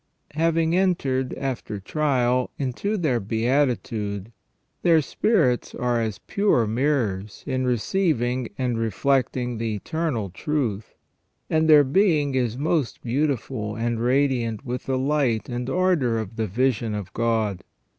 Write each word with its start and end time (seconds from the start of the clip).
Having 0.31 0.75
entered, 0.75 1.35
after 1.35 1.79
trial, 1.79 2.49
into 2.57 2.97
their 2.97 3.19
beatitude, 3.19 4.31
their 4.81 4.99
spirits 4.99 5.75
are 5.75 6.01
as 6.01 6.17
pure 6.17 6.65
mirrors 6.65 7.43
in 7.45 7.67
receiving 7.67 8.49
and 8.57 8.79
reflecting 8.79 9.59
the 9.59 9.75
eternal 9.75 10.31
truth, 10.31 10.95
and 11.51 11.69
their 11.69 11.83
being 11.83 12.33
is 12.33 12.57
most 12.57 13.03
beautiful 13.03 13.75
and 13.75 13.99
radiant 13.99 14.65
with 14.65 14.85
the 14.87 14.97
light 14.97 15.47
and 15.49 15.69
ardour 15.69 16.17
of 16.17 16.35
the 16.35 16.47
vision 16.47 16.95
of 16.95 17.13
God. 17.13 17.63